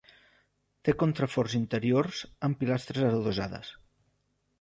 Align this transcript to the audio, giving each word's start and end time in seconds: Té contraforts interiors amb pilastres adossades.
Té 0.87 0.95
contraforts 1.01 1.53
interiors 1.59 2.21
amb 2.47 2.59
pilastres 2.63 3.07
adossades. 3.11 3.71